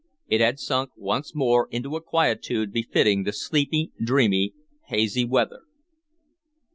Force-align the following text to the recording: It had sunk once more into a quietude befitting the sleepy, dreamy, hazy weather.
It 0.27 0.41
had 0.41 0.57
sunk 0.59 0.89
once 0.97 1.35
more 1.35 1.67
into 1.69 1.95
a 1.95 2.01
quietude 2.01 2.73
befitting 2.73 3.21
the 3.21 3.31
sleepy, 3.31 3.91
dreamy, 4.03 4.55
hazy 4.87 5.25
weather. 5.25 5.61